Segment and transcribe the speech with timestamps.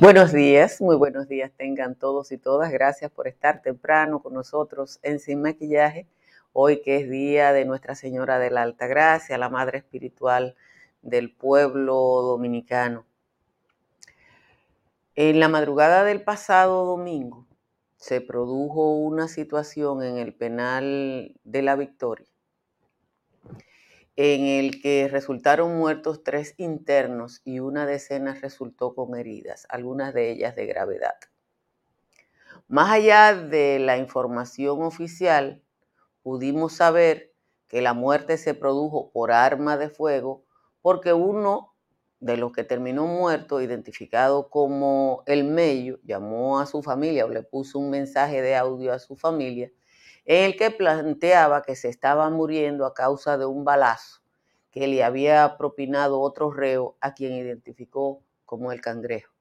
[0.00, 2.70] Buenos días, muy buenos días tengan todos y todas.
[2.70, 6.06] Gracias por estar temprano con nosotros en Sin Maquillaje.
[6.52, 10.54] Hoy que es día de Nuestra Señora de la Alta Gracia, la Madre Espiritual
[11.02, 13.06] del pueblo dominicano.
[15.16, 17.48] En la madrugada del pasado domingo
[17.96, 22.28] se produjo una situación en el penal de la Victoria
[24.20, 30.32] en el que resultaron muertos tres internos y una decena resultó con heridas, algunas de
[30.32, 31.14] ellas de gravedad.
[32.66, 35.62] Más allá de la información oficial,
[36.24, 37.32] pudimos saber
[37.68, 40.44] que la muerte se produjo por arma de fuego
[40.82, 41.76] porque uno
[42.18, 47.44] de los que terminó muerto, identificado como el Mello, llamó a su familia o le
[47.44, 49.70] puso un mensaje de audio a su familia
[50.28, 54.20] el que planteaba que se estaba muriendo a causa de un balazo
[54.70, 59.32] que le había propinado otro reo a quien identificó como el cangrejo.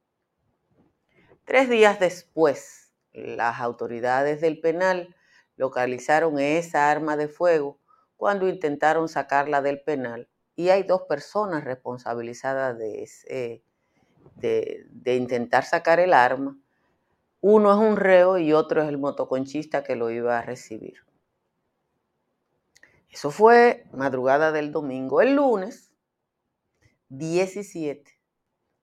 [1.43, 5.13] Tres días después, las autoridades del penal
[5.57, 7.81] localizaron esa arma de fuego
[8.15, 13.61] cuando intentaron sacarla del penal y hay dos personas responsabilizadas de,
[14.35, 16.57] de intentar sacar el arma
[17.41, 20.97] uno es un reo y otro es el motoconchista que lo iba a recibir.
[23.09, 25.21] Eso fue madrugada del domingo.
[25.21, 25.93] El lunes
[27.09, 28.19] 17,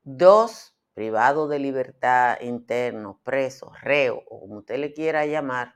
[0.03, 5.75] dos privados de libertad internos, presos, reo o como usted le quiera llamar,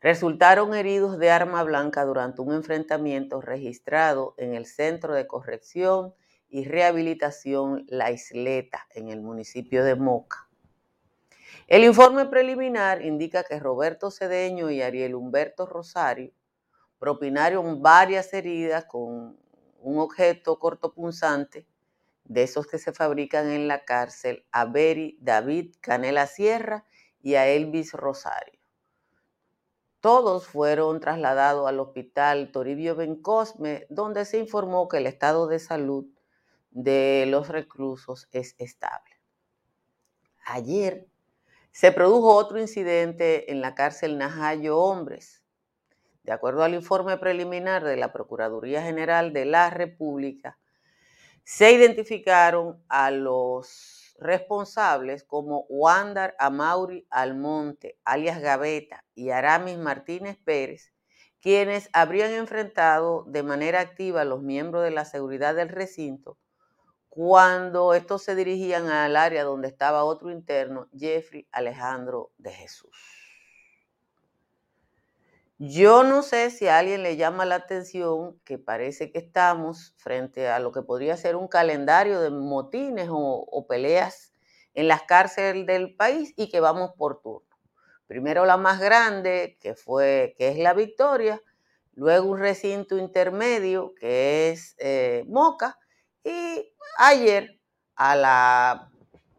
[0.00, 6.14] resultaron heridos de arma blanca durante un enfrentamiento registrado en el Centro de Corrección
[6.48, 10.48] y Rehabilitación La Isleta, en el municipio de Moca.
[11.72, 16.30] El informe preliminar indica que Roberto Cedeño y Ariel Humberto Rosario
[16.98, 19.38] propinaron varias heridas con
[19.78, 21.66] un objeto cortopunzante
[22.24, 26.84] de esos que se fabrican en la cárcel a Beri David Canela Sierra
[27.22, 28.60] y a Elvis Rosario.
[30.00, 36.04] Todos fueron trasladados al hospital Toribio Bencosme, donde se informó que el estado de salud
[36.70, 39.22] de los reclusos es estable.
[40.44, 41.08] Ayer
[41.72, 45.42] se produjo otro incidente en la cárcel Najayo Hombres.
[46.22, 50.58] De acuerdo al informe preliminar de la Procuraduría General de la República,
[51.44, 60.92] se identificaron a los responsables como Wandar Amauri Almonte, alias Gaveta, y Aramis Martínez Pérez,
[61.40, 66.38] quienes habrían enfrentado de manera activa a los miembros de la seguridad del recinto
[67.14, 72.96] cuando estos se dirigían al área donde estaba otro interno, Jeffrey Alejandro de Jesús.
[75.58, 80.48] Yo no sé si a alguien le llama la atención que parece que estamos frente
[80.48, 84.32] a lo que podría ser un calendario de motines o, peleas
[84.72, 87.58] en las cárceles del país y que vamos por turno.
[88.06, 91.42] Primero la más grande, que fue, que es la Victoria,
[91.94, 95.78] luego un recinto intermedio, que es eh, Moca,
[96.24, 97.58] y ayer
[97.96, 98.90] a la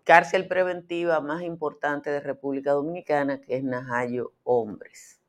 [0.04, 5.22] cárcel preventiva más importante de República Dominicana, que es Najayo Hombres.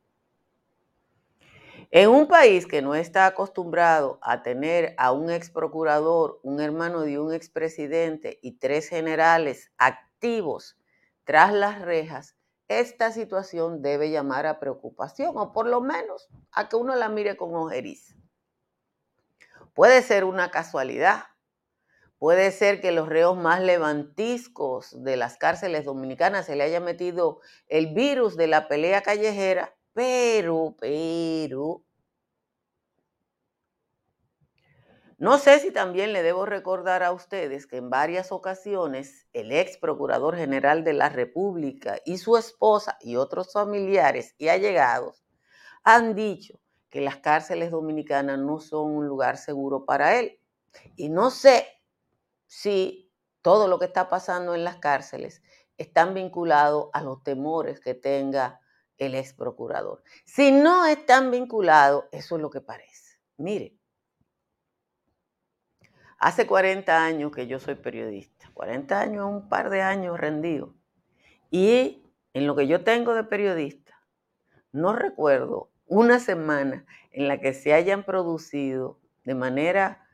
[1.91, 7.01] En un país que no está acostumbrado a tener a un ex procurador, un hermano
[7.01, 10.77] de un expresidente y tres generales activos
[11.23, 12.35] tras las rejas,
[12.67, 17.37] esta situación debe llamar a preocupación, o por lo menos a que uno la mire
[17.37, 18.15] con ojeriza.
[19.73, 21.25] Puede ser una casualidad,
[22.25, 27.39] Puede ser que los reos más levantiscos de las cárceles dominicanas se le haya metido
[27.67, 31.83] el virus de la pelea callejera, pero, pero,
[35.19, 39.77] no sé si también le debo recordar a ustedes que en varias ocasiones el ex
[39.77, 45.23] procurador general de la República y su esposa y otros familiares y allegados
[45.83, 50.39] han dicho que las cárceles dominicanas no son un lugar seguro para él.
[50.95, 51.74] Y no sé
[52.55, 53.11] si
[53.41, 55.43] todo lo que está pasando en las cárceles
[55.77, 58.61] están vinculados a los temores que tenga
[58.97, 60.01] el ex procurador.
[60.23, 63.17] Si no están vinculados, eso es lo que parece.
[63.35, 63.77] Mire,
[66.17, 70.73] Hace 40 años que yo soy periodista, 40 años, un par de años rendido.
[71.51, 72.03] Y
[72.33, 74.01] en lo que yo tengo de periodista,
[74.71, 80.07] no recuerdo una semana en la que se hayan producido de manera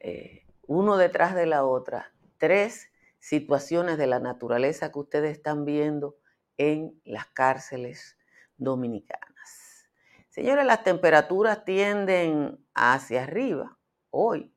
[0.00, 2.90] eh, uno detrás de la otra tres
[3.20, 6.16] situaciones de la naturaleza que ustedes están viendo
[6.58, 8.18] en las cárceles
[8.58, 9.88] dominicanas.
[10.28, 13.78] Señores, las temperaturas tienden hacia arriba
[14.10, 14.52] hoy.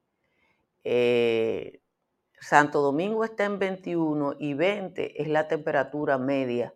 [0.83, 1.81] Eh,
[2.39, 6.74] Santo Domingo está en 21 y 20 es la temperatura media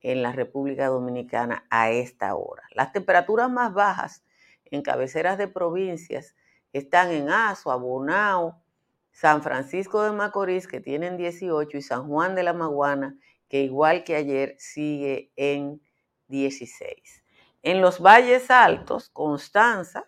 [0.00, 2.64] en la República Dominicana a esta hora.
[2.74, 4.24] Las temperaturas más bajas
[4.64, 6.34] en cabeceras de provincias
[6.72, 8.60] están en Azo, Bonao,
[9.20, 13.18] San Francisco de Macorís, que tienen 18, y San Juan de la Maguana,
[13.48, 15.82] que igual que ayer sigue en
[16.28, 17.24] 16.
[17.64, 20.04] En los valles altos, Constanza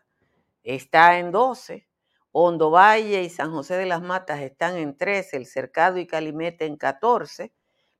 [0.62, 1.89] está en 12,
[2.31, 6.67] Hondo Valle y San José de las Matas están en 13, El Cercado y Calimete
[6.67, 7.53] en 14,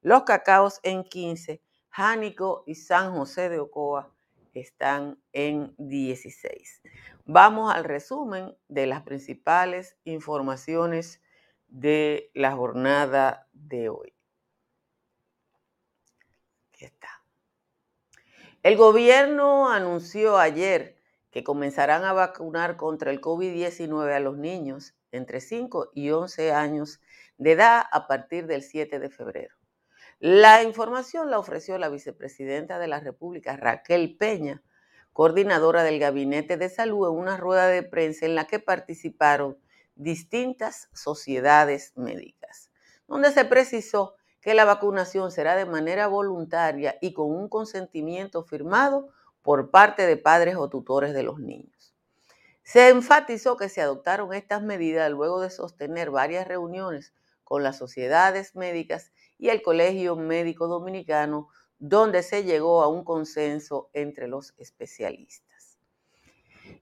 [0.03, 4.15] Los Cacaos en 15, Jánico y San José de Ocoa
[4.55, 6.83] están en 16.
[7.33, 11.23] Vamos al resumen de las principales informaciones
[11.69, 14.13] de la jornada de hoy.
[16.71, 17.23] Aquí está.
[18.65, 20.97] El gobierno anunció ayer
[21.31, 27.01] que comenzarán a vacunar contra el COVID-19 a los niños entre 5 y 11 años
[27.39, 29.55] de edad a partir del 7 de febrero.
[30.19, 34.65] La información la ofreció la vicepresidenta de la República, Raquel Peña,
[35.13, 39.59] coordinadora del Gabinete de Salud, en una rueda de prensa en la que participaron
[39.95, 42.71] distintas sociedades médicas,
[43.07, 49.09] donde se precisó que la vacunación será de manera voluntaria y con un consentimiento firmado
[49.43, 51.95] por parte de padres o tutores de los niños.
[52.63, 57.13] Se enfatizó que se adoptaron estas medidas luego de sostener varias reuniones
[57.45, 61.49] con las sociedades médicas y el Colegio Médico Dominicano,
[61.81, 65.79] donde se llegó a un consenso entre los especialistas.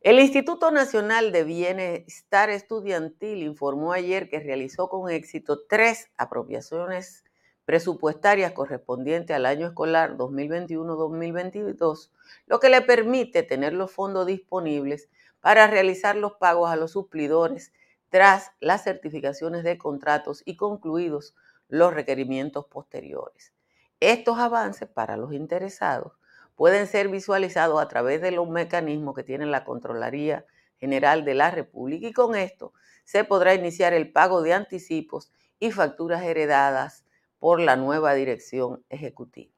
[0.02, 7.24] El Instituto Nacional de Bienestar Estudiantil informó ayer que realizó con éxito tres apropiaciones
[7.64, 12.10] presupuestarias correspondientes al año escolar 2021-2022,
[12.46, 15.08] lo que le permite tener los fondos disponibles
[15.40, 17.72] para realizar los pagos a los suplidores
[18.08, 21.34] tras las certificaciones de contratos y concluidos
[21.68, 23.52] los requerimientos posteriores.
[24.00, 26.12] Estos avances para los interesados
[26.54, 30.44] pueden ser visualizados a través de los mecanismos que tiene la Contraloría
[30.78, 32.72] General de la República y con esto
[33.04, 37.04] se podrá iniciar el pago de anticipos y facturas heredadas
[37.38, 39.54] por la nueva dirección ejecutiva.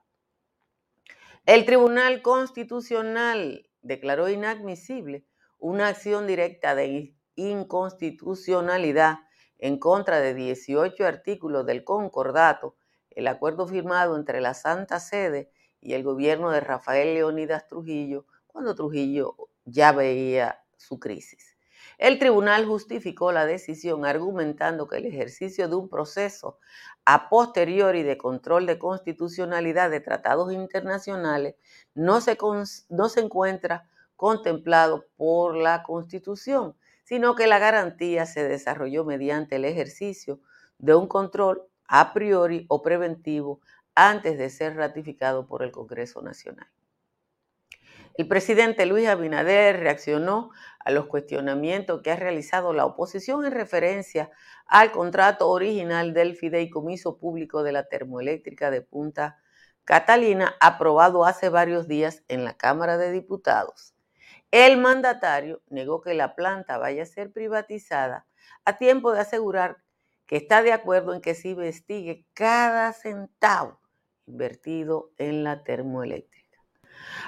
[1.46, 5.25] El Tribunal Constitucional declaró inadmisible
[5.58, 9.19] una acción directa de inconstitucionalidad
[9.58, 12.76] en contra de 18 artículos del concordato,
[13.10, 18.74] el acuerdo firmado entre la Santa Sede y el gobierno de Rafael Leonidas Trujillo, cuando
[18.74, 21.56] Trujillo ya veía su crisis.
[21.98, 26.58] El tribunal justificó la decisión argumentando que el ejercicio de un proceso
[27.04, 31.56] a posteriori de control de constitucionalidad de tratados internacionales
[31.94, 32.38] no se,
[32.88, 39.64] no se encuentra contemplado por la Constitución, sino que la garantía se desarrolló mediante el
[39.64, 40.40] ejercicio
[40.78, 43.61] de un control a priori o preventivo
[43.97, 46.68] antes de ser ratificado por el Congreso Nacional.
[48.14, 54.30] El presidente Luis Abinader reaccionó a los cuestionamientos que ha realizado la oposición en referencia
[54.66, 59.40] al contrato original del Fideicomiso Público de la Termoeléctrica de Punta
[59.85, 63.94] Catalina, aprobado hace varios días en la Cámara de Diputados.
[64.52, 68.26] El mandatario negó que la planta vaya a ser privatizada
[68.64, 69.78] a tiempo de asegurar
[70.30, 73.80] que está de acuerdo en que se investigue cada centavo
[74.26, 76.56] invertido en la termoeléctrica.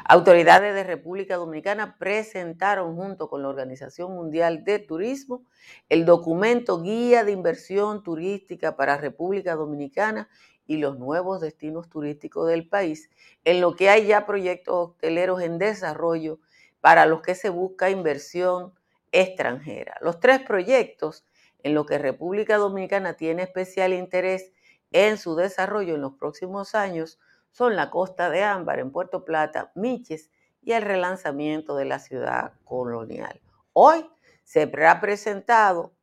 [0.04, 5.42] Autoridades de República Dominicana presentaron junto con la Organización Mundial de Turismo
[5.88, 10.28] el documento Guía de Inversión Turística para República Dominicana
[10.64, 13.10] y los nuevos destinos turísticos del país,
[13.42, 16.38] en lo que hay ya proyectos hoteleros en desarrollo
[16.80, 18.74] para los que se busca inversión
[19.10, 19.96] extranjera.
[20.02, 21.26] Los tres proyectos
[21.62, 24.52] en los que República Dominicana tiene especial interés
[24.90, 27.18] en su desarrollo en los próximos años
[27.50, 30.30] son la Costa de Ámbar en Puerto Plata, Miches
[30.62, 33.40] y el relanzamiento de la ciudad colonial.
[33.72, 34.06] Hoy
[34.44, 35.94] se ha presentado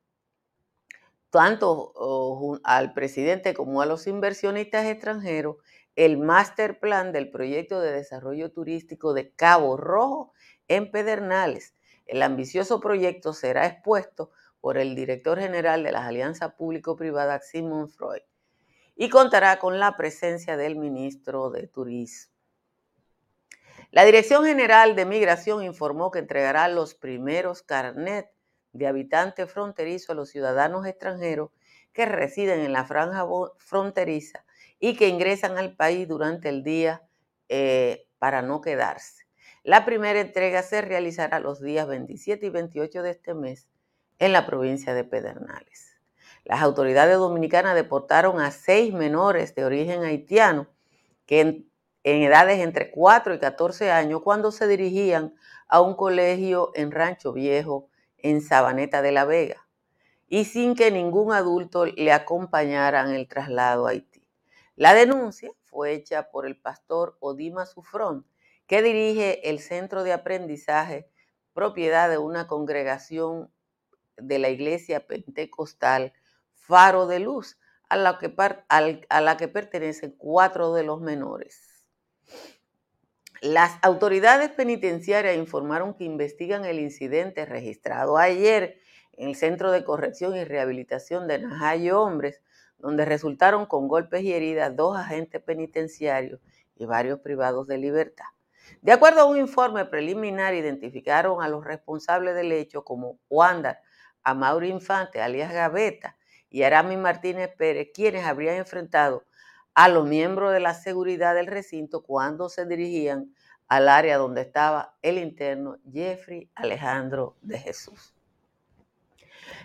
[1.30, 5.58] tanto oh, al presidente como a los inversionistas extranjeros
[5.96, 10.34] el master plan del proyecto de desarrollo turístico de Cabo Rojo
[10.68, 11.76] en Pedernales.
[12.06, 18.22] El ambicioso proyecto será expuesto por el director general de las alianzas público-privadas, Simon Freud,
[18.96, 22.34] y contará con la presencia del ministro de Turismo.
[23.92, 28.30] La Dirección General de Migración informó que entregará los primeros carnet
[28.72, 31.50] de habitante fronterizo a los ciudadanos extranjeros
[31.92, 33.26] que residen en la franja
[33.58, 34.46] fronteriza
[34.80, 37.02] y que ingresan al país durante el día
[37.48, 39.26] eh, para no quedarse.
[39.64, 43.68] La primera entrega se realizará los días 27 y 28 de este mes
[44.20, 45.98] en la provincia de Pedernales.
[46.44, 50.68] Las autoridades dominicanas deportaron a seis menores de origen haitiano
[51.26, 51.72] que en,
[52.04, 55.36] en edades entre 4 y 14 años cuando se dirigían
[55.68, 59.68] a un colegio en Rancho Viejo, en Sabaneta de la Vega,
[60.28, 64.28] y sin que ningún adulto le acompañara en el traslado a Haití.
[64.76, 68.26] La denuncia fue hecha por el pastor Odima Sufrón,
[68.66, 71.10] que dirige el centro de aprendizaje
[71.54, 73.52] propiedad de una congregación
[74.22, 76.14] de la iglesia pentecostal
[76.54, 77.58] Faro de Luz,
[77.90, 78.34] a la que,
[79.10, 81.86] a la que pertenecen cuatro de los menores.
[83.42, 88.80] Las autoridades penitenciarias informaron que investigan el incidente registrado ayer
[89.14, 92.42] en el Centro de Corrección y Rehabilitación de Najayo Hombres,
[92.78, 96.40] donde resultaron con golpes y heridas dos agentes penitenciarios
[96.76, 98.26] y varios privados de libertad.
[98.82, 103.20] De acuerdo a un informe preliminar, identificaron a los responsables del hecho como
[104.26, 106.18] Wanda Amaury Infante, alias Gaveta,
[106.50, 109.26] y Arami Martínez Pérez, quienes habrían enfrentado
[109.76, 113.34] a los miembros de la seguridad del recinto cuando se dirigían
[113.68, 118.16] al área donde estaba el interno Jeffrey Alejandro de Jesús.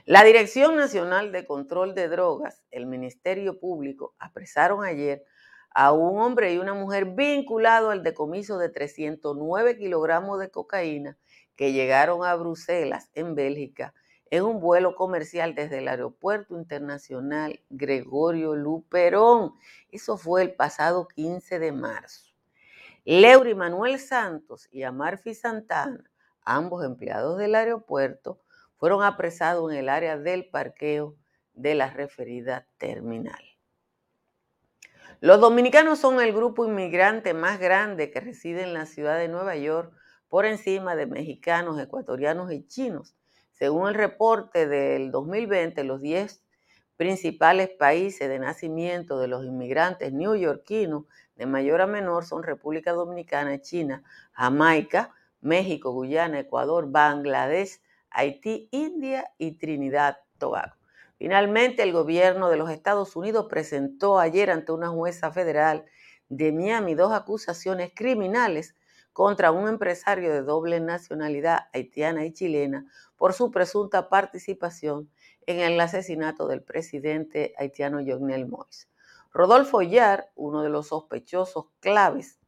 [0.05, 5.25] La Dirección Nacional de Control de Drogas, el Ministerio Público, apresaron ayer
[5.71, 11.17] a un hombre y una mujer vinculados al decomiso de 309 kilogramos de cocaína
[11.57, 13.95] que llegaron a Bruselas, en Bélgica,
[14.37, 19.55] en un vuelo comercial desde el Aeropuerto Internacional Gregorio Luperón.
[19.93, 22.33] Eso fue el pasado 15 de marzo.
[23.05, 26.11] Leury Manuel Santos y Amarfi Santana,
[26.45, 28.41] ambos empleados del aeropuerto,
[28.77, 31.15] fueron apresados en el área del parqueo
[31.53, 33.45] de la referida terminal.
[35.21, 39.55] Los dominicanos son el grupo inmigrante más grande que reside en la ciudad de Nueva
[39.55, 39.95] York
[40.29, 43.15] por encima de mexicanos, ecuatorianos y chinos.
[43.55, 46.43] Según el reporte del 2020, los 10
[46.97, 51.05] principales países de nacimiento de los inmigrantes neoyorquinos
[51.37, 57.81] de mayor a menor son República Dominicana, China, Jamaica, México, Guyana, Ecuador, Bangladesh,
[58.11, 60.75] Haití, India y Trinidad Tobago.
[61.17, 65.85] Finalmente, el gobierno de los Estados Unidos presentó ayer ante una jueza federal
[66.29, 68.75] de Miami dos acusaciones criminales
[69.15, 72.85] contra un empresario de doble nacionalidad haitiana y chilena
[73.17, 75.09] por su presunta participación
[75.47, 78.89] en el asesinato del presidente haitiano Jovenel Moïse.
[79.33, 82.39] Rodolfo Yar, uno de los sospechosos claves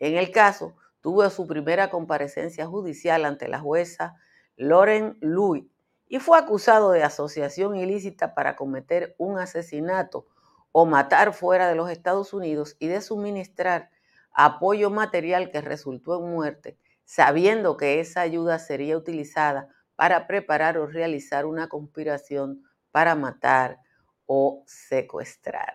[0.00, 4.16] en el caso, tuvo su primera comparecencia judicial ante la jueza
[4.56, 5.64] Loren Louis,
[6.08, 10.26] y fue acusado de asociación ilícita para cometer un asesinato
[10.72, 13.90] o matar fuera de los Estados Unidos y de suministrar
[14.34, 20.86] apoyo material que resultó en muerte, sabiendo que esa ayuda sería utilizada para preparar o
[20.86, 23.78] realizar una conspiración para matar
[24.26, 25.74] o secuestrar.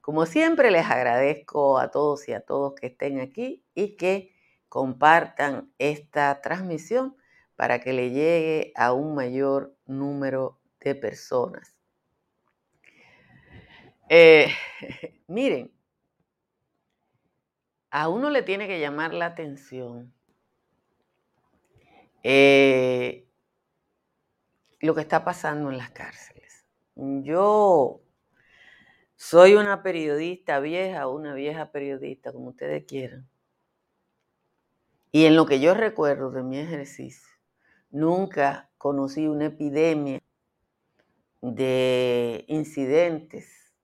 [0.00, 4.34] Como siempre, les agradezco a todos y a todos que estén aquí y que
[4.68, 7.16] compartan esta transmisión
[7.56, 11.76] para que le llegue a un mayor número de personas.
[14.08, 14.48] Eh,
[15.28, 15.70] miren,
[17.90, 20.12] a uno le tiene que llamar la atención
[22.22, 23.26] eh,
[24.80, 26.66] lo que está pasando en las cárceles.
[26.94, 28.02] Yo
[29.16, 33.28] soy una periodista vieja, una vieja periodista, como ustedes quieran.
[35.12, 37.30] Y en lo que yo recuerdo de mi ejercicio,
[37.90, 40.22] Nunca conocí una epidemia
[41.42, 43.74] de incidentes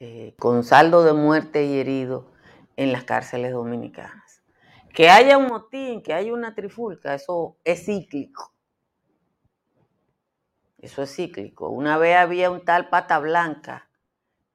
[0.00, 2.24] eh, con saldo de muerte y heridos
[2.82, 4.42] en las cárceles dominicanas.
[4.92, 8.52] Que haya un motín, que haya una trifulca, eso es cíclico.
[10.78, 11.70] Eso es cíclico.
[11.70, 13.88] Una vez había un tal Pata Blanca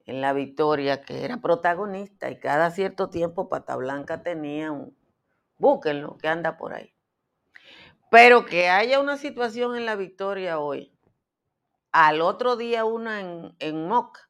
[0.05, 4.95] en la Victoria que era protagonista y cada cierto tiempo Pata Blanca tenía un,
[5.57, 6.93] búsquenlo, que anda por ahí.
[8.09, 10.93] Pero que haya una situación en la victoria hoy,
[11.91, 14.29] al otro día una en, en Moca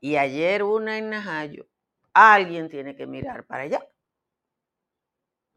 [0.00, 1.66] y ayer una en Najayo,
[2.16, 3.86] alguien tiene que mirar para allá.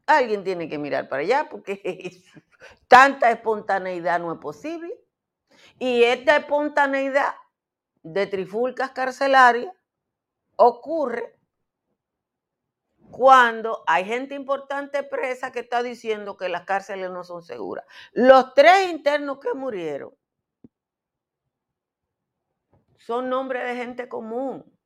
[0.06, 2.22] Alguien tiene que mirar para allá porque
[2.88, 4.94] tanta espontaneidad no es posible.
[5.78, 7.34] Y esta espontaneidad
[8.04, 9.74] de trifulcas carcelarias
[10.58, 11.39] ocurre
[13.10, 17.86] cuando hay gente importante presa que está diciendo que las cárceles no son seguras.
[18.12, 20.13] Los tres internos que murieron
[22.98, 24.78] son nombres de gente común.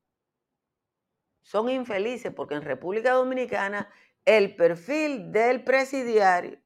[1.44, 3.90] Son infelices porque en República Dominicana
[4.26, 6.58] el perfil del presidiario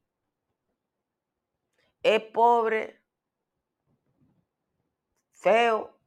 [2.04, 3.02] es pobre,
[5.34, 5.98] feo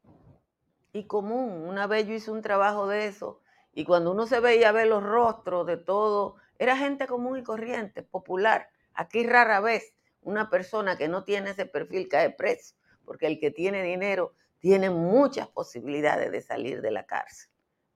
[0.93, 1.69] y común.
[1.69, 3.41] Una vez yo hice un trabajo de eso
[3.73, 8.03] y cuando uno se veía ver los rostros de todo, era gente común y corriente,
[8.03, 8.71] popular.
[8.95, 12.75] Aquí rara vez una persona que no tiene ese perfil cae preso,
[13.05, 17.50] porque el que tiene dinero tiene muchas posibilidades de salir de la cárcel,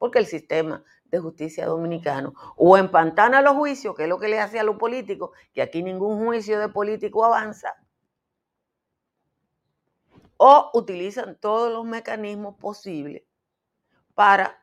[0.05, 4.39] porque el sistema de justicia dominicano o empantana los juicios, que es lo que le
[4.39, 7.75] hace a los políticos, que aquí ningún juicio de político avanza,
[10.37, 13.23] o utilizan todos los mecanismos posibles
[14.15, 14.63] para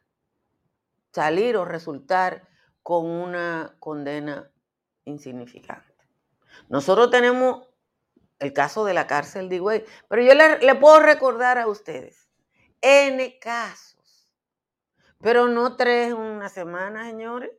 [1.12, 2.48] salir o resultar
[2.84, 4.52] con una condena
[5.06, 6.06] insignificante.
[6.70, 7.68] Nosotros tenemos
[8.38, 12.30] el caso de la cárcel de Higüey, pero yo le, puedo recordar a ustedes,
[12.80, 13.91] N casos,
[15.22, 17.52] pero no tres en una semana, señores.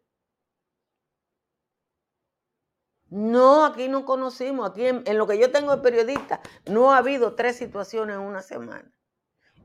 [3.09, 6.97] No, aquí no conocimos, aquí en, en, lo que yo tengo de periodista, no ha
[6.97, 8.91] habido tres situaciones en una semana.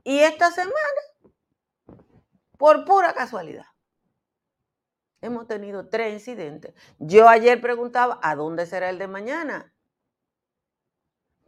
[0.04, 0.74] Y esta semana,
[2.58, 3.64] por pura casualidad,
[5.22, 6.74] hemos tenido tres incidentes.
[6.98, 9.74] Yo ayer preguntaba, ¿a dónde será el de mañana?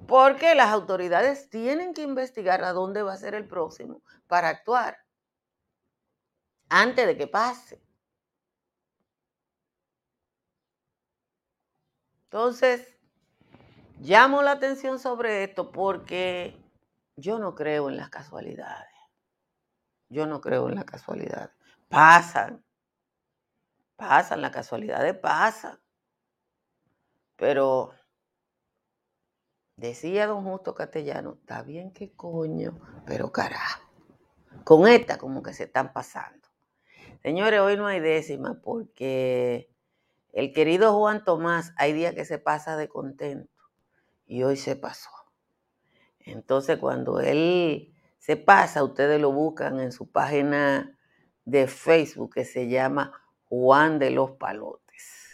[0.09, 4.97] Porque las autoridades tienen que investigar a dónde va a ser el próximo para actuar
[6.71, 7.83] antes de que pase.
[12.25, 12.97] Entonces,
[13.99, 16.57] llamo la atención sobre esto porque
[17.17, 18.89] yo no creo en las casualidades.
[20.09, 21.51] Yo no creo en las casualidades.
[21.89, 22.65] Pasan.
[23.97, 25.79] Pasan, las casualidades pasan.
[27.37, 27.93] Pero
[29.77, 33.83] decía don Justo Castellano, está bien que coño, pero carajo.
[34.65, 36.40] Con esta como que se están pasando.
[37.23, 39.69] Señores, hoy no hay décima porque
[40.33, 43.63] el querido Juan Tomás hay días que se pasa de contento
[44.27, 45.11] y hoy se pasó.
[46.21, 50.99] Entonces cuando él se pasa, ustedes lo buscan en su página
[51.45, 53.13] de Facebook que se llama
[53.51, 55.29] Juan de los Palotes.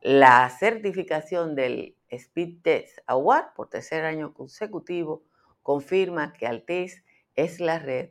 [0.00, 5.24] La certificación del Speed Test Award por tercer año consecutivo
[5.62, 7.04] confirma que Altis
[7.36, 8.10] es la red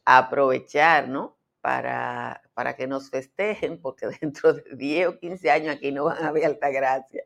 [0.06, 1.36] aprovechar, ¿no?
[1.60, 6.24] Para, para que nos festejen, porque dentro de 10 o 15 años aquí no van
[6.24, 7.24] a haber Altagracia.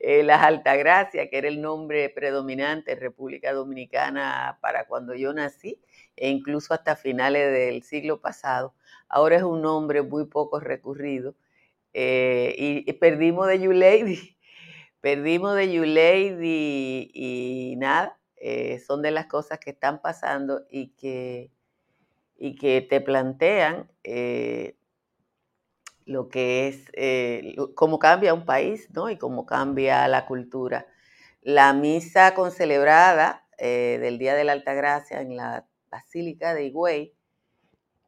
[0.00, 5.80] Eh, las Altagracias, que era el nombre predominante en República Dominicana para cuando yo nací,
[6.16, 8.74] e incluso hasta finales del siglo pasado,
[9.08, 11.36] ahora es un nombre muy poco recurrido
[11.92, 12.54] eh,
[12.86, 14.36] y, perdimos de You Lady.
[15.00, 20.88] Perdimos de You Lady y, nada, eh, son de las cosas que están pasando y
[20.96, 21.52] que,
[22.36, 24.76] y que te plantean eh,
[26.04, 29.10] lo que es, cómo cambia un país, ¿no?
[29.10, 30.86] Y cómo cambia la cultura.
[31.42, 37.14] La misa concelebrada del Día de la Alta Gracia en la Basílica de Higüey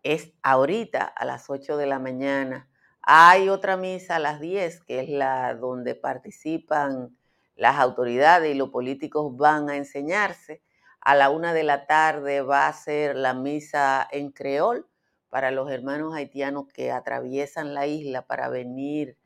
[0.02, 2.69] es ahorita a las 8 de la mañana
[3.02, 7.16] hay otra misa a las 10, que es la donde participan
[7.56, 10.62] las autoridades y los políticos van a enseñarse.
[11.00, 14.86] A la una de la tarde va a ser la misa en creol
[15.30, 19.16] para los hermanos haitianos que atraviesan la isla para venir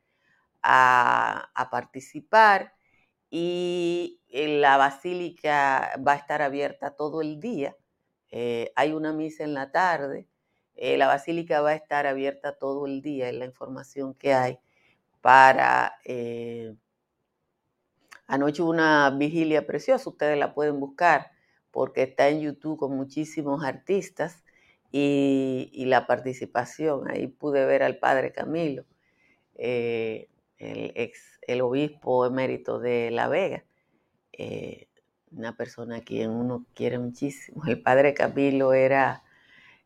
[0.63, 2.75] a, participar.
[3.31, 7.77] Y eh, la basílica va a estar abierta todo el día.
[8.31, 10.29] Eh, hay una misa en la tarde
[10.77, 14.59] eh, la basílica va a estar abierta todo el día, es la información que hay
[15.21, 15.95] para...
[16.05, 16.75] Eh,
[18.27, 21.31] anoche una vigilia preciosa, ustedes la pueden buscar
[21.71, 24.45] porque está en YouTube con muchísimos artistas
[24.91, 27.11] y, la participación.
[27.11, 28.85] Ahí pude ver al padre Camilo,
[29.57, 33.65] eh, el ex, el obispo emérito de La Vega,
[35.33, 37.65] una persona a quien uno quiere muchísimo.
[37.67, 39.24] El padre Camilo era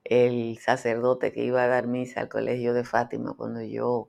[0.08, 4.08] el sacerdote que iba a dar misa al colegio de Fátima cuando yo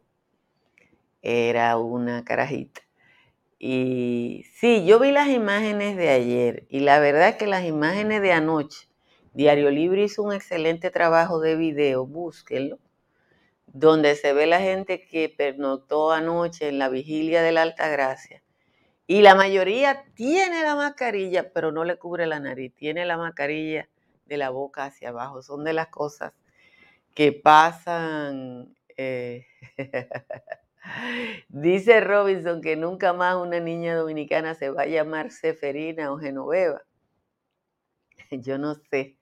[1.21, 2.81] era una carajita.
[3.59, 8.21] Y sí, yo vi las imágenes de ayer y la verdad es que las imágenes
[8.21, 8.88] de anoche,
[9.33, 12.79] Diario Libre hizo un excelente trabajo de video, búsquenlo,
[13.67, 18.41] donde se ve la gente que pernoctó anoche en la vigilia de la Alta Gracia.
[19.05, 23.89] Y la mayoría tiene la mascarilla, pero no le cubre la nariz, tiene la mascarilla
[24.29, 25.41] de la boca hacia abajo.
[25.41, 26.33] Son de las cosas
[27.13, 28.75] que pasan.
[28.95, 29.45] Eh,
[31.49, 36.81] dice Robinson que nunca más una niña dominicana se va a llamar Seferina o Genoveva.
[38.31, 39.17] Yo no sé.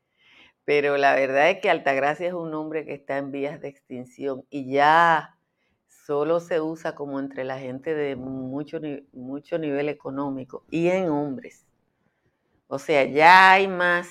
[0.66, 4.44] Pero la verdad es que Altagracia es un nombre que está en vías de extinción
[4.50, 5.38] y ya
[5.88, 8.80] solo se usa como entre la gente de mucho,
[9.14, 11.66] mucho nivel económico y en hombres.
[12.68, 14.10] O sea, ya hay más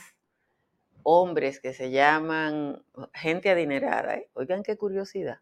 [1.09, 2.83] hombres que se llaman
[3.15, 4.17] gente adinerada.
[4.17, 4.29] ¿eh?
[4.35, 5.39] Oigan qué curiosidad.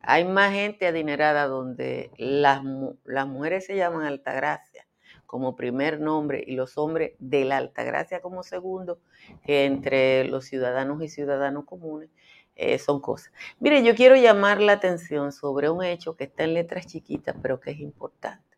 [0.00, 2.62] Hay más gente adinerada donde las,
[3.04, 4.86] las mujeres se llaman Altagracia
[5.26, 8.98] como primer nombre y los hombres de la Altagracia como segundo,
[9.44, 12.08] que entre los ciudadanos y ciudadanos comunes
[12.54, 13.34] eh, son cosas.
[13.60, 17.60] Mire, yo quiero llamar la atención sobre un hecho que está en letras chiquitas, pero
[17.60, 18.56] que es importante.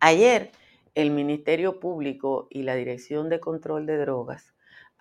[0.00, 0.50] Ayer,
[0.96, 4.51] el Ministerio Público y la Dirección de Control de Drogas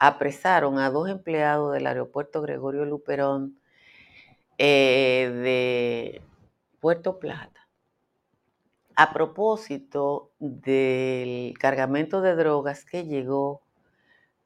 [0.04, 3.60] apresaron a dos empleados del aeropuerto Gregorio Luperón
[4.58, 6.22] eh, de
[6.80, 7.68] Puerto Plata
[8.96, 13.62] a propósito del cargamento de drogas que llegó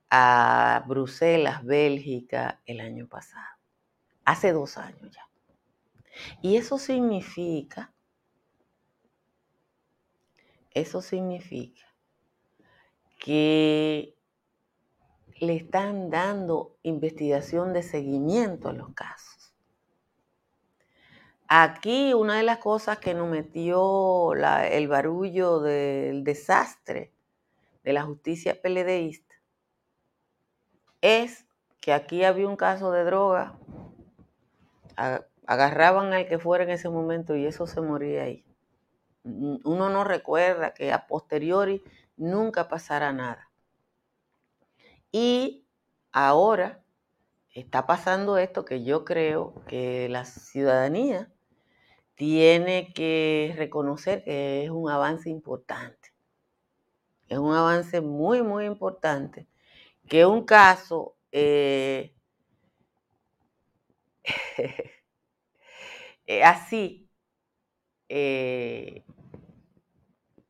[0.09, 3.57] a Bruselas, Bélgica, el año pasado,
[4.25, 5.29] hace dos años ya.
[6.41, 7.93] Y eso significa,
[10.71, 11.85] eso significa
[13.17, 14.14] que
[15.39, 19.53] le están dando investigación de seguimiento a los casos.
[21.47, 27.13] Aquí una de las cosas que nos metió el barullo del desastre
[27.83, 29.35] de la justicia peledeísta
[31.01, 31.45] es
[31.81, 33.59] que aquí había un caso de droga,
[35.45, 38.43] agarraban al que fuera en ese momento y eso se moría ahí.
[39.23, 41.83] Uno no recuerda que a posteriori
[42.17, 43.44] nunca pasara nada.
[45.17, 45.65] Y
[46.11, 46.83] ahora
[47.53, 51.31] está pasando esto que yo creo que la ciudadanía
[52.15, 56.09] tiene que reconocer que es un avance importante.
[57.29, 59.47] Es un avance muy, muy importante.
[60.09, 62.13] Que un caso eh,
[66.27, 67.09] eh, así
[68.09, 69.05] eh,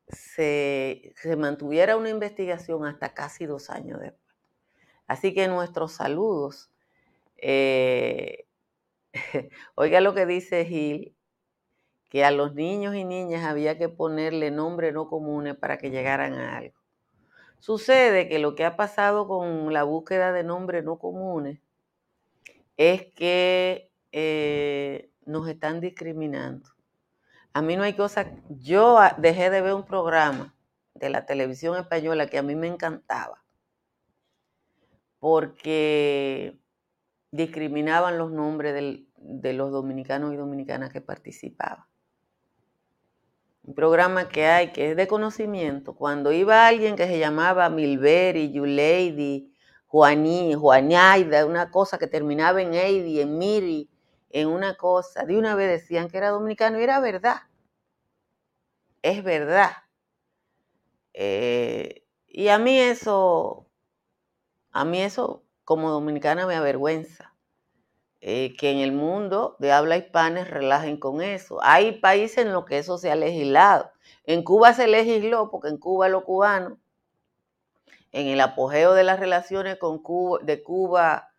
[0.08, 4.25] se, mantuviera una investigación hasta casi dos años después.
[5.06, 6.70] Así que nuestros saludos.
[7.38, 8.46] Eh,
[9.74, 11.14] oiga lo que dice Gil,
[12.08, 16.34] que a los niños y niñas había que ponerle nombres no comunes para que llegaran
[16.34, 16.76] a algo.
[17.58, 21.58] Sucede que lo que ha pasado con la búsqueda de nombres no comunes
[22.76, 26.70] es que eh, nos están discriminando.
[27.52, 30.54] A mí no hay cosa, yo dejé de ver un programa
[30.94, 33.42] de la televisión española que a mí me encantaba,
[35.26, 36.56] porque
[37.32, 41.84] discriminaban los nombres de los dominicanos y dominicanas que participaban.
[43.64, 45.96] Un programa que hay que es de conocimiento.
[45.96, 49.52] Cuando iba alguien que se llamaba Milberi, Yulady,
[49.88, 53.90] Juaní, Juañaida, una cosa que terminaba en Eidi, en Miri,
[54.30, 57.38] en una cosa, de una vez decían que era dominicano y era verdad.
[59.02, 59.72] Es verdad.
[61.14, 63.65] Eh, y a mí eso,
[64.80, 67.32] a mí eso como dominicana me avergüenza.
[68.20, 71.58] Eh, que en el mundo de habla hispana relajen con eso.
[71.62, 73.92] Hay países en los que eso se ha legislado.
[74.24, 76.78] En Cuba se legisló porque en Cuba los cubanos,
[78.12, 81.30] en el apogeo de las relaciones con Cuba, de Cuba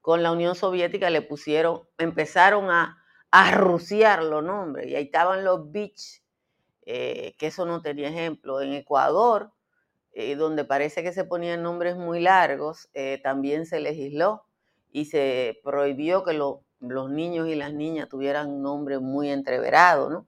[0.00, 2.98] con la Unión Soviética, le pusieron, empezaron a,
[3.30, 4.88] a ruciar los nombres.
[4.88, 6.22] Y ahí estaban los beach,
[6.86, 8.60] eh, que eso no tenía ejemplo.
[8.60, 9.52] En Ecuador,
[10.12, 12.90] eh, donde parece que se ponían nombres muy largos,
[13.22, 14.44] también se legisló
[14.90, 20.26] y se prohibió que los niños y las niñas tuvieran nombre muy entreverado, ¿no?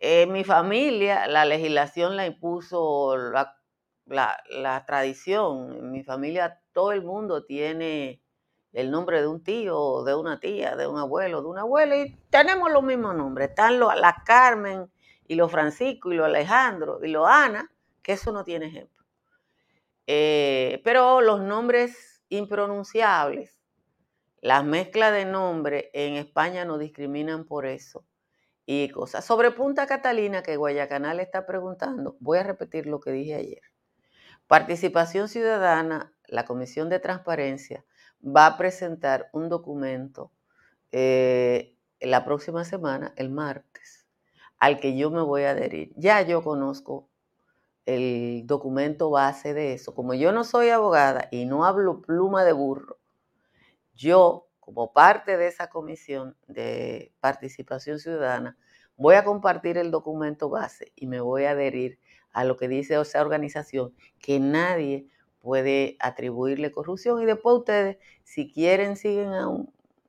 [0.00, 3.16] En mi familia la legislación la impuso
[4.06, 5.74] la, tradición.
[5.76, 8.22] En mi familia todo el mundo tiene
[8.72, 12.16] el nombre de un tío, de una tía, de un abuelo, de una abuela, y
[12.30, 13.48] tenemos los mismos nombres.
[13.48, 14.88] Están los, la Carmen
[15.26, 17.68] y los Francisco y los Alejandro y los Ana,
[18.08, 19.04] eso no tiene ejemplo.
[20.06, 23.60] Eh, pero los nombres impronunciables.
[24.40, 28.04] Las mezclas de nombres en España no discriminan por eso.
[28.64, 29.24] Y cosas.
[29.24, 33.62] Sobre Punta Catalina, que Guayacanal está preguntando, voy a repetir lo que dije ayer.
[34.46, 37.84] Participación Ciudadana, la Comisión de Transparencia,
[38.24, 40.32] va a presentar un documento
[40.92, 44.06] eh, la próxima semana, el martes,
[44.58, 45.92] al que yo me voy a adherir.
[45.96, 47.07] Ya yo conozco
[47.88, 49.94] el documento base de eso.
[49.94, 52.98] Como yo no soy abogada y no hablo pluma de burro,
[53.94, 58.58] yo, como parte de esa comisión de participación ciudadana,
[58.96, 61.98] voy a compartir el documento base y me voy a adherir
[62.32, 65.08] a lo que dice esa organización, que nadie
[65.40, 69.30] puede atribuirle corrupción y después ustedes, si quieren, siguen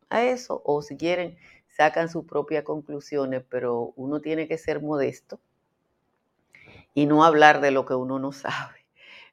[0.10, 1.38] a, eso o si quieren,
[1.70, 5.40] sacan sus propias conclusiones, pero uno tiene que ser modesto
[6.94, 8.86] y no hablar de lo que uno no sabe,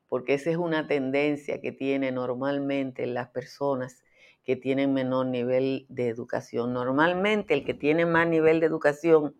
[0.09, 4.03] porque esa es una tendencia que tiene normalmente las personas
[4.45, 6.73] que tienen menor nivel de educación.
[6.73, 9.35] Normalmente el que tiene más nivel de educación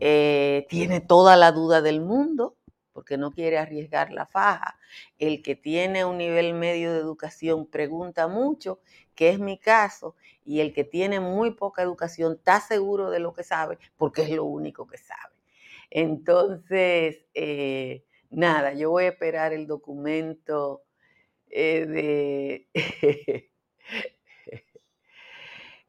[0.00, 2.56] eh, tiene toda la duda del mundo
[2.92, 4.78] porque no quiere arriesgar la faja.
[5.18, 8.80] El que tiene un nivel medio de educación pregunta mucho,
[9.16, 10.14] que es mi caso,
[10.44, 14.30] y el que tiene muy poca educación está seguro de lo que sabe porque es
[14.30, 15.33] lo único que sabe.
[15.94, 20.82] Entonces, eh, nada, yo voy a esperar el documento
[21.50, 23.50] eh, de...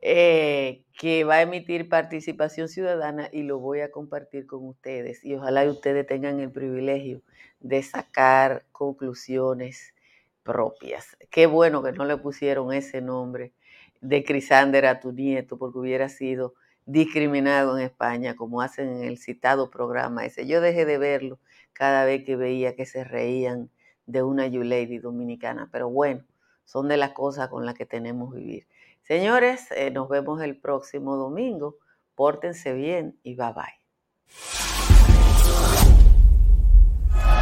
[0.07, 5.25] Eh, que va a emitir participación ciudadana y lo voy a compartir con ustedes.
[5.25, 7.23] Y ojalá ustedes tengan el privilegio
[7.59, 9.95] de sacar conclusiones
[10.43, 11.17] propias.
[11.31, 13.53] Qué bueno que no le pusieron ese nombre
[13.99, 16.53] de Crisander a tu nieto, porque hubiera sido
[16.85, 20.45] discriminado en España, como hacen en el citado programa ese.
[20.45, 21.39] Yo dejé de verlo
[21.73, 23.69] cada vez que veía que se reían
[24.05, 26.23] de una You Lady dominicana, pero bueno,
[26.63, 28.67] son de las cosas con las que tenemos que vivir.
[29.03, 31.77] Señores, eh, nos vemos el próximo domingo.
[32.15, 34.64] Pórtense bien y bye bye.